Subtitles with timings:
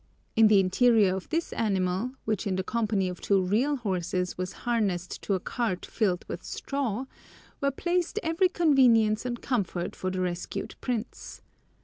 [0.35, 4.51] In the interior of this animal, which in the company of two real horses was
[4.65, 7.05] harnessed to a cart filled with straw,
[7.61, 11.43] were placed every convenience and comfort for the rescued prince.